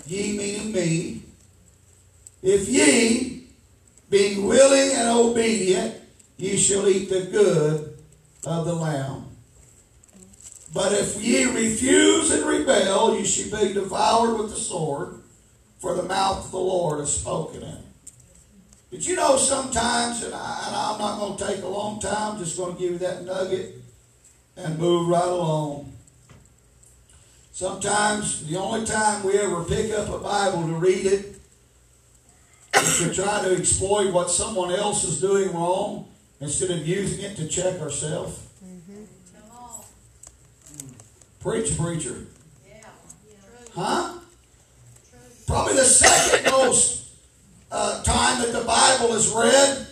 ye 0.07 0.37
meaning 0.37 0.73
me, 0.73 1.23
if 2.43 2.69
ye, 2.69 3.49
being 4.11 4.47
willing 4.47 4.97
and 4.97 5.09
obedient, 5.09 5.97
ye 6.37 6.57
shall 6.57 6.87
eat 6.89 7.09
the 7.09 7.23
good 7.23 7.99
of 8.47 8.67
the 8.67 8.75
lamb. 8.75 9.25
But 10.73 10.93
if 10.93 11.21
ye 11.23 11.45
refuse 11.45 12.31
and 12.31 12.45
rebel, 12.45 13.17
ye 13.17 13.25
shall 13.25 13.59
be 13.59 13.73
devoured 13.73 14.39
with 14.39 14.51
the 14.51 14.57
sword, 14.57 15.23
for 15.79 15.95
the 15.95 16.03
mouth 16.03 16.45
of 16.45 16.51
the 16.51 16.59
Lord 16.59 17.01
has 17.01 17.17
spoken 17.17 17.63
it. 17.63 17.88
Did 18.91 19.05
you 19.05 19.17
know 19.17 19.37
sometimes, 19.37 20.25
and, 20.25 20.35
I, 20.35 20.65
and 20.67 20.77
I'm 20.77 20.99
not 20.99 21.19
going 21.19 21.37
to 21.37 21.47
take 21.47 21.63
a 21.63 21.69
long 21.69 22.01
time, 22.01 22.39
just 22.39 22.57
going 22.57 22.75
to 22.75 22.81
give 22.81 22.93
you 22.93 22.99
that 22.99 23.25
nugget 23.25 23.75
and 24.57 24.79
move 24.79 25.09
right 25.09 25.29
along. 25.29 25.93
Sometimes 27.53 28.47
the 28.47 28.57
only 28.57 28.87
time 28.87 29.25
we 29.25 29.39
ever 29.39 29.63
pick 29.65 29.93
up 29.93 30.09
a 30.09 30.19
Bible 30.19 30.67
to 30.67 30.75
read 30.75 31.05
it 31.05 31.37
is 32.75 32.99
to 33.01 33.13
try 33.15 33.43
to 33.43 33.57
exploit 33.57 34.13
what 34.13 34.31
someone 34.31 34.73
else 34.73 35.05
is 35.05 35.21
doing 35.21 35.53
wrong 35.53 36.09
instead 36.41 36.71
of 36.71 36.87
using 36.87 37.25
it 37.25 37.37
to 37.37 37.47
check 37.47 37.81
ourselves. 37.81 38.41
Mm-hmm. 38.65 39.05
Preach, 41.41 41.77
preacher. 41.77 42.27
Huh? 43.75 44.15
Probably 45.47 45.75
the 45.75 45.85
second 45.85 46.51
most 46.51 47.08
uh, 47.71 48.03
time 48.03 48.43
that 48.43 48.53
the 48.53 48.65
Bible 48.65 49.15
is 49.15 49.29
read 49.31 49.87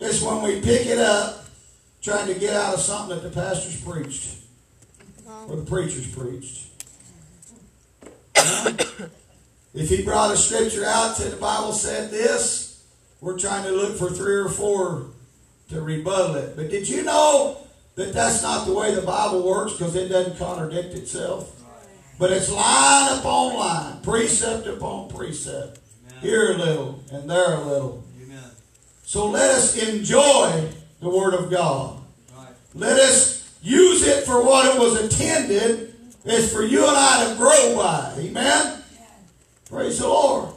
is 0.00 0.22
when 0.22 0.42
we 0.42 0.60
pick 0.60 0.86
it 0.86 0.98
up 0.98 1.46
trying 2.02 2.26
to 2.26 2.34
get 2.38 2.54
out 2.54 2.74
of 2.74 2.80
something 2.80 3.16
that 3.16 3.22
the 3.22 3.30
pastors 3.30 3.80
preached 3.82 4.36
or 5.48 5.56
the 5.56 5.64
preachers 5.64 6.06
preached. 6.14 6.66
If 9.72 9.88
he 9.88 10.02
brought 10.02 10.32
a 10.32 10.36
scripture 10.36 10.84
out, 10.84 11.16
said 11.16 11.32
the 11.32 11.36
Bible 11.36 11.72
said 11.72 12.10
this, 12.10 12.84
we're 13.20 13.38
trying 13.38 13.64
to 13.64 13.70
look 13.70 13.96
for 13.96 14.10
three 14.10 14.34
or 14.34 14.48
four 14.48 15.06
to 15.68 15.80
rebuttal 15.80 16.36
it. 16.36 16.56
But 16.56 16.70
did 16.70 16.88
you 16.88 17.04
know 17.04 17.58
that 17.94 18.12
that's 18.12 18.42
not 18.42 18.66
the 18.66 18.72
way 18.72 18.94
the 18.94 19.02
Bible 19.02 19.46
works 19.46 19.74
because 19.74 19.94
it 19.94 20.08
doesn't 20.08 20.38
contradict 20.38 20.94
itself? 20.94 21.56
But 22.18 22.32
it's 22.32 22.50
line 22.50 23.18
upon 23.18 23.54
line, 23.54 24.02
precept 24.02 24.66
upon 24.66 25.08
precept. 25.10 25.79
Here 26.20 26.52
a 26.52 26.58
little 26.58 27.02
and 27.12 27.30
there 27.30 27.54
a 27.54 27.60
little. 27.60 28.04
Amen. 28.22 28.50
So 29.04 29.26
let 29.26 29.50
us 29.52 29.76
enjoy 29.76 30.68
the 31.00 31.08
Word 31.08 31.32
of 31.32 31.50
God. 31.50 32.02
Right. 32.36 32.48
Let 32.74 32.98
us 33.00 33.58
use 33.62 34.06
it 34.06 34.24
for 34.24 34.44
what 34.44 34.66
it 34.66 34.78
was 34.78 35.00
intended. 35.00 35.94
is 36.24 36.52
for 36.52 36.62
you 36.62 36.86
and 36.86 36.96
I 36.96 37.30
to 37.30 37.36
grow 37.36 37.76
by. 37.76 38.14
Amen? 38.18 38.82
Praise 39.70 40.00
the 40.00 40.08
Lord. 40.08 40.50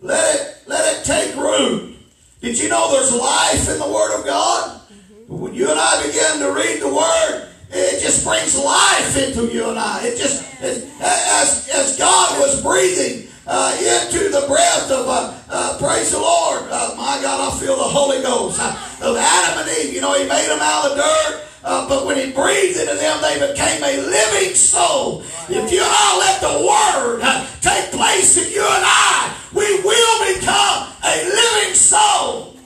Let 0.00 0.36
it, 0.36 0.56
let 0.68 0.96
it 0.96 1.04
take 1.04 1.34
root. 1.34 1.96
Did 2.40 2.58
you 2.58 2.68
know 2.68 2.92
there's 2.92 3.14
life 3.14 3.68
in 3.68 3.78
the 3.78 3.88
Word 3.88 4.18
of 4.18 4.24
God? 4.24 4.80
Mm-hmm. 4.80 5.38
When 5.38 5.54
you 5.54 5.70
and 5.70 5.78
I 5.78 6.06
begin 6.06 6.38
to 6.38 6.52
read 6.52 6.80
the 6.80 6.88
Word, 6.88 7.48
it 7.72 8.00
just 8.00 8.24
brings 8.24 8.56
life 8.56 9.16
into 9.16 9.52
you 9.52 9.70
and 9.70 9.78
I. 9.78 10.06
It 10.06 10.18
just, 10.18 10.44
it, 10.62 10.88
as, 11.00 11.68
as 11.68 11.98
God 11.98 12.40
was 12.40 12.62
breathing 12.62 13.29
uh, 13.46 13.76
into 13.78 14.28
the 14.28 14.46
breath 14.46 14.90
of, 14.90 15.08
uh, 15.08 15.34
uh, 15.48 15.78
praise 15.78 16.12
the 16.12 16.18
Lord, 16.18 16.62
uh, 16.70 16.94
my 16.96 17.18
God, 17.22 17.52
I 17.52 17.58
feel 17.58 17.76
the 17.76 17.82
Holy 17.82 18.22
Ghost. 18.22 18.58
Uh, 18.60 18.76
of 19.02 19.16
Adam 19.16 19.66
and 19.66 19.78
Eve, 19.78 19.94
you 19.94 20.00
know, 20.00 20.14
He 20.14 20.28
made 20.28 20.48
them 20.48 20.60
out 20.60 20.90
of 20.90 20.96
the 20.96 21.02
dirt. 21.02 21.46
Uh, 21.62 21.86
but 21.88 22.06
when 22.06 22.16
he 22.16 22.32
breathed 22.32 22.78
into 22.78 22.94
them, 22.94 23.20
they 23.20 23.36
became 23.38 23.82
a 23.84 24.00
living 24.00 24.54
soul. 24.54 25.20
If 25.48 25.70
you 25.70 25.82
and 25.82 25.92
I 25.92 26.18
let 26.18 26.40
the 26.40 26.56
word 26.64 27.20
take 27.60 27.90
place 27.92 28.36
in 28.38 28.50
you 28.50 28.62
and 28.62 28.84
I, 28.84 29.36
we 29.52 29.82
will 29.82 30.34
become 30.34 30.88
a 31.04 31.24
living 31.24 31.74
soul. 31.74 32.56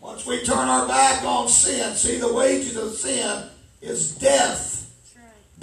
Once 0.00 0.26
we 0.26 0.44
turn 0.44 0.68
our 0.68 0.86
back 0.86 1.24
on 1.24 1.48
sin, 1.48 1.94
see 1.94 2.18
the 2.18 2.32
wages 2.32 2.76
of 2.76 2.92
sin 2.92 3.48
is 3.80 4.14
death. 4.16 4.73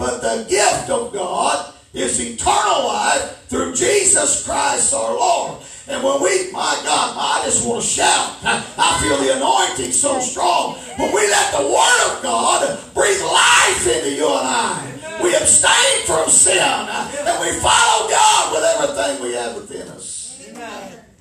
But 0.02 0.20
the 0.20 0.50
gift 0.50 0.90
of 0.90 1.14
God 1.14 1.76
is 1.94 2.20
eternal 2.20 2.88
life 2.88 3.46
through 3.50 3.76
Jesus 3.76 4.44
Christ 4.44 4.96
our 4.96 5.14
Lord. 5.14 5.62
And 5.88 6.04
when 6.04 6.24
we, 6.24 6.52
my 6.52 6.74
God, 6.84 7.16
I 7.20 7.46
just 7.46 7.68
want 7.68 7.84
to 7.84 7.88
shout. 7.88 8.36
I 8.42 9.00
feel 9.04 9.18
the 9.18 9.36
anointing 9.38 9.92
so 9.92 10.20
strong. 10.20 10.74
When 10.98 11.14
we 11.14 11.22
let 11.30 11.52
the 11.52 11.68
Word 11.70 12.18
of 12.18 12.24
God 12.24 12.80
breathe 12.96 13.22
life 13.22 13.86
into 13.86 14.16
you 14.16 14.26
and 14.26 14.48
I, 14.48 15.20
we 15.22 15.36
abstain 15.36 16.06
from 16.08 16.28
sin 16.30 16.58
and 16.58 17.40
we 17.40 17.52
follow 17.62 18.10
God 18.10 18.54
with 18.54 18.64
everything 18.64 19.22
we 19.22 19.34
have 19.36 19.56
within 19.56 19.88
us. 19.90 20.50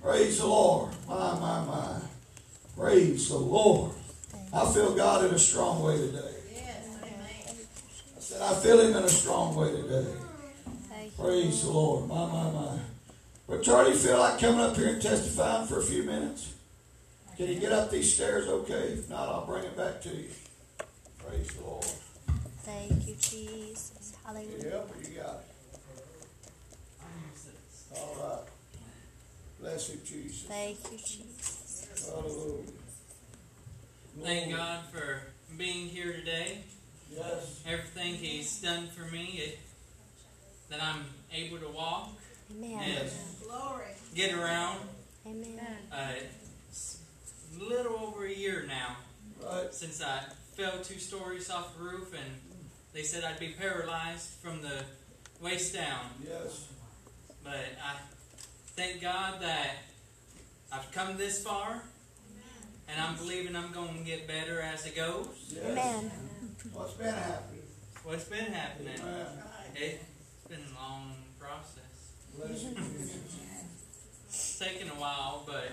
Praise 0.03 0.39
the 0.39 0.47
Lord. 0.47 0.91
My, 1.07 1.35
my, 1.39 1.65
my. 1.67 2.01
Praise 2.79 3.29
the 3.29 3.37
Lord. 3.37 3.93
I 4.55 4.73
feel 4.73 4.95
God 4.97 5.27
in 5.27 5.35
a 5.35 5.39
strong 5.39 5.83
way 5.83 5.99
today. 5.99 6.30
Said, 8.31 8.43
I 8.43 8.55
feel 8.55 8.79
him 8.79 8.95
in 8.95 9.03
a 9.03 9.09
strong 9.09 9.57
way 9.57 9.73
today. 9.73 10.07
Praise 11.19 11.65
the 11.65 11.71
Lord. 11.71 12.09
My, 12.09 12.27
my, 12.27 12.49
my. 12.53 12.79
But 13.49 13.65
Charlie, 13.65 13.93
feel 13.93 14.21
like 14.21 14.39
coming 14.39 14.61
up 14.61 14.77
here 14.77 14.91
and 14.91 15.03
testifying 15.03 15.67
for 15.67 15.81
a 15.81 15.83
few 15.83 16.05
minutes? 16.05 16.55
Can 17.37 17.49
you 17.49 17.59
get 17.59 17.73
up 17.73 17.91
these 17.91 18.15
stairs 18.15 18.47
okay? 18.47 18.93
If 18.93 19.11
not, 19.11 19.29
I'll 19.29 19.47
bring 19.47 19.65
it 19.65 19.77
back 19.77 20.01
to 20.03 20.11
you. 20.11 20.29
Praise 21.27 21.49
the 21.49 21.65
Lord. 21.65 21.85
Thank 22.63 23.09
you, 23.09 23.17
Jesus. 23.19 24.15
Hallelujah. 24.25 24.63
Yep, 24.63 24.91
you 25.09 25.17
got 25.17 25.35
it? 25.35 25.47
All 27.99 28.15
right. 28.21 28.47
Bless 29.59 29.91
you, 29.91 29.99
Jesus. 30.05 30.47
Thank 30.47 30.79
you, 30.93 30.99
Jesus. 30.99 32.09
Hallelujah. 32.09 32.63
Thank 34.23 34.55
God 34.55 34.85
for 34.93 35.23
being 35.59 35.89
here 35.89 36.13
today. 36.13 36.59
Yes. 37.11 37.63
Everything 37.67 38.15
He's 38.15 38.61
done 38.61 38.89
for 38.89 39.11
me, 39.13 39.41
it, 39.45 39.59
that 40.71 40.83
I'm 40.83 41.05
able 41.33 41.59
to 41.59 41.69
walk 41.69 42.11
Amen. 42.57 42.79
and 42.83 43.11
Glory. 43.47 43.85
get 44.15 44.33
around. 44.35 44.79
Amen. 45.27 45.59
Uh, 45.93 46.13
it's 46.69 47.01
a 47.59 47.63
little 47.65 47.97
over 47.99 48.25
a 48.27 48.33
year 48.33 48.65
now 48.67 48.97
Right. 49.43 49.73
since 49.75 50.03
I 50.03 50.21
fell 50.57 50.79
two 50.83 50.99
stories 50.99 51.51
off 51.51 51.77
the 51.77 51.83
roof, 51.83 52.13
and 52.15 52.41
they 52.93 53.03
said 53.03 53.25
I'd 53.25 53.39
be 53.41 53.49
paralyzed 53.59 54.29
from 54.43 54.63
the 54.63 54.85
waist 55.41 55.75
down. 55.75 56.07
Yes. 56.27 56.69
But 57.43 57.55
I 57.85 57.97
thank 58.77 59.01
God 59.01 59.41
that 59.41 59.71
I've 60.73 60.91
come 60.93 61.17
this 61.17 61.43
far, 61.43 61.83
and 62.89 63.01
I'm 63.01 63.17
believing 63.17 63.57
I'm 63.57 63.73
going 63.73 63.97
to 63.99 64.05
get 64.05 64.29
better 64.29 64.61
as 64.61 64.87
it 64.87 64.95
goes. 64.95 65.27
Yes. 65.49 65.65
Amen. 65.65 66.11
What's 66.69 66.93
been 66.93 67.07
happening? 67.07 67.63
What's 68.05 68.25
been 68.25 68.53
happening? 68.53 69.01
Amen. 69.01 69.27
It's 69.75 70.47
been 70.47 70.59
a 70.59 70.79
long 70.79 71.15
process. 71.39 72.13
Bless. 72.37 72.67
It's 74.29 74.59
taken 74.59 74.89
a 74.89 75.01
while, 75.01 75.45
but 75.47 75.73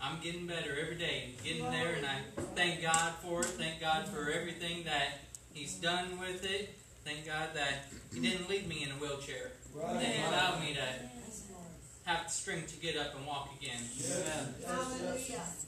I'm 0.00 0.22
getting 0.22 0.46
better 0.46 0.74
every 0.80 0.96
day. 0.96 1.34
Getting 1.44 1.70
there, 1.70 1.96
and 1.96 2.06
I 2.06 2.20
thank 2.54 2.80
God 2.80 3.12
for 3.22 3.40
it. 3.40 3.46
Thank 3.46 3.80
God 3.80 4.08
for 4.08 4.30
everything 4.30 4.84
that 4.84 5.20
He's 5.52 5.74
done 5.74 6.18
with 6.18 6.44
it. 6.44 6.78
Thank 7.04 7.26
God 7.26 7.50
that 7.52 7.88
He 8.12 8.20
didn't 8.20 8.48
leave 8.48 8.66
me 8.66 8.84
in 8.84 8.90
a 8.90 8.94
wheelchair. 8.94 9.52
Right. 9.74 10.02
He 10.02 10.22
allowed 10.22 10.60
me 10.62 10.74
to 10.74 12.10
have 12.10 12.24
the 12.24 12.30
strength 12.30 12.72
to 12.72 12.80
get 12.80 12.96
up 12.96 13.14
and 13.16 13.26
walk 13.26 13.50
again. 13.60 13.82
Yes. 13.96 14.48
Yes. 14.62 15.28
Yes. 15.28 15.66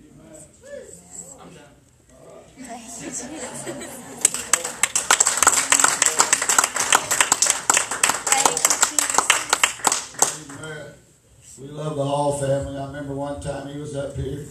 Amen. 0.00 1.40
I'm 1.42 1.54
done. 1.54 1.79
Thank 2.58 3.02
you, 3.02 3.08
Jesus. 3.08 4.20
We 11.60 11.68
love 11.68 11.96
the 11.96 12.04
Hall 12.04 12.38
family. 12.38 12.78
I 12.78 12.86
remember 12.86 13.14
one 13.14 13.38
time 13.40 13.68
he 13.68 13.78
was 13.78 13.94
up 13.94 14.16
here 14.16 14.46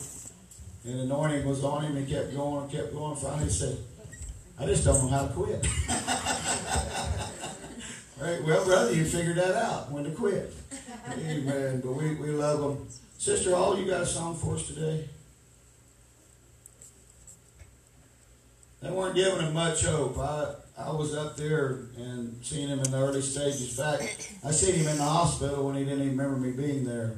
and 0.86 1.00
anointing 1.00 1.48
was 1.48 1.64
on 1.64 1.84
him 1.84 1.98
and 1.98 2.08
he 2.08 2.14
kept 2.14 2.36
going 2.36 2.64
and 2.64 2.72
kept 2.72 2.94
going. 2.94 3.16
Finally 3.16 3.46
he 3.46 3.50
said, 3.50 3.78
I 4.60 4.66
just 4.68 4.86
don't 4.86 5.02
know 5.02 5.08
how 5.10 5.26
to 5.26 5.34
quit. 5.34 5.68
right? 8.22 8.44
Well, 8.44 8.64
brother, 8.64 8.94
you 8.94 9.06
figured 9.06 9.38
that 9.38 9.56
out 9.56 9.92
when 9.92 10.04
to 10.04 10.12
quit. 10.12 10.54
Amen. 11.12 11.82
But 11.82 11.94
we, 11.94 12.14
we 12.16 12.30
love 12.30 12.60
them. 12.62 12.88
Sister 13.18 13.56
all 13.56 13.78
you 13.78 13.90
got 13.90 14.02
a 14.02 14.06
song 14.06 14.36
for 14.36 14.56
us 14.56 14.68
today? 14.68 15.10
They 18.82 18.92
weren't 18.92 19.16
giving 19.16 19.42
him 19.42 19.54
much 19.54 19.84
hope. 19.84 20.18
I, 20.18 20.54
I 20.78 20.92
was 20.92 21.14
up 21.14 21.36
there 21.36 21.80
and 21.98 22.40
seeing 22.42 22.70
him 22.70 22.80
in 22.80 22.92
the 22.92 22.98
early 22.98 23.22
stages. 23.22 23.78
In 23.78 23.84
fact, 23.84 24.34
I 24.44 24.52
seen 24.52 24.76
him 24.76 24.88
in 24.88 24.98
the 24.98 25.04
hospital 25.04 25.66
when 25.66 25.76
he 25.76 25.84
didn't 25.84 26.06
even 26.06 26.18
remember 26.18 26.38
me 26.38 26.52
being 26.52 26.86
there. 26.86 27.16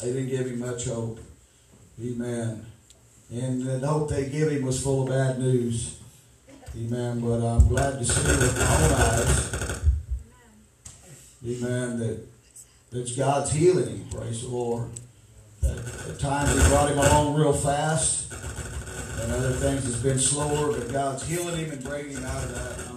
They 0.00 0.12
didn't 0.12 0.28
give 0.28 0.46
him 0.46 0.60
much 0.60 0.86
hope. 0.86 1.18
Amen. 2.00 2.66
And 3.30 3.62
the 3.62 3.86
hope 3.86 4.10
they 4.10 4.28
give 4.28 4.52
him 4.52 4.62
was 4.62 4.80
full 4.80 5.02
of 5.02 5.08
bad 5.08 5.38
news. 5.40 5.98
Amen. 6.76 7.20
But 7.20 7.42
I'm 7.44 7.66
glad 7.66 7.98
to 7.98 8.04
see 8.04 8.22
with 8.28 8.56
my 8.56 8.84
own 8.84 8.92
eyes. 8.92 9.80
Amen. 11.44 11.98
That 11.98 12.20
that's 12.92 13.16
God's 13.16 13.50
healing 13.52 13.88
him. 13.88 14.08
Praise 14.10 14.42
the 14.42 14.48
Lord. 14.48 14.88
At 15.62 16.18
times 16.20 16.52
He 16.52 16.68
brought 16.68 16.90
him 16.90 16.98
along 16.98 17.34
real 17.34 17.52
fast, 17.52 18.32
and 19.22 19.32
other 19.32 19.52
things 19.52 19.84
has 19.84 20.02
been 20.02 20.18
slower. 20.18 20.72
But 20.72 20.92
God's 20.92 21.26
healing 21.26 21.56
him 21.56 21.70
and 21.70 21.82
bringing 21.82 22.12
him 22.12 22.24
out 22.24 22.44
of 22.44 22.54
that. 22.54 22.95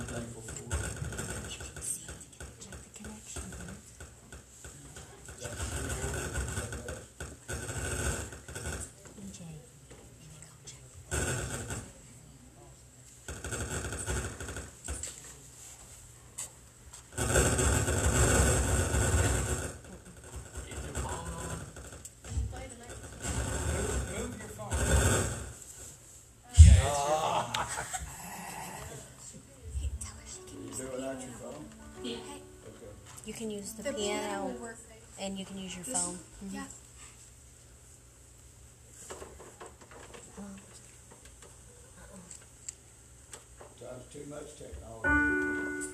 Much 44.50 44.58
technology. 44.58 45.90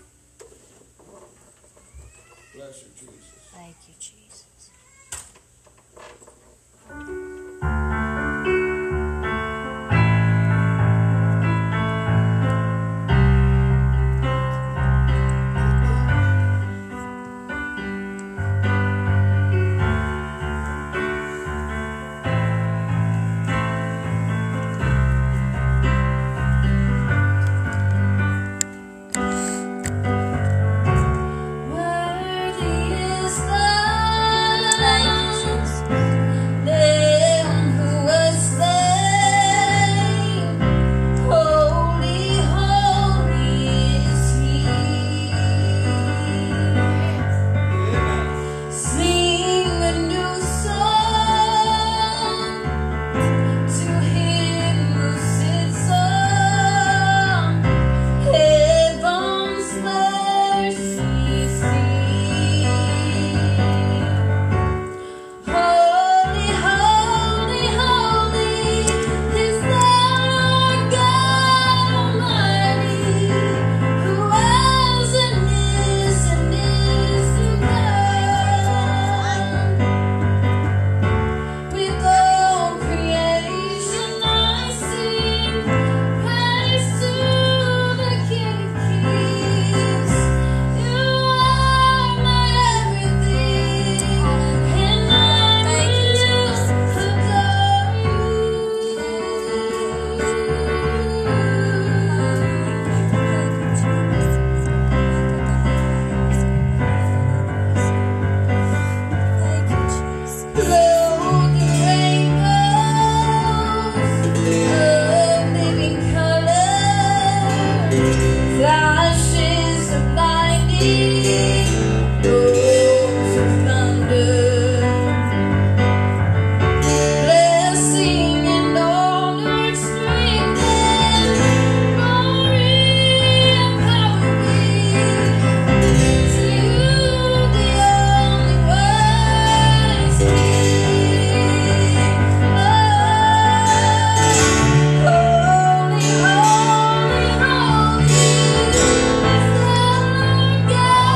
Bless 2.55 2.83
you, 2.83 2.89
Jesus. 2.95 3.51
Thank 3.53 3.75
you, 3.87 3.93
Jesus. 3.99 4.69